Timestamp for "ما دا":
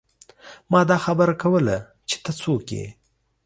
0.71-0.97